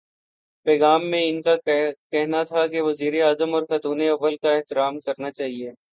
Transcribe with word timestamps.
پیغام 0.65 1.01
میں 1.11 1.21
ان 1.25 1.41
کا 1.41 1.55
کہنا 2.11 2.41
تھا 2.43 2.65
کہ 2.67 2.81
وزیرا 2.81 3.27
اعظم 3.27 3.53
اور 3.55 3.63
خاتونِ 3.63 4.09
اول 4.09 4.35
کا 4.37 4.51
احترام 4.55 4.99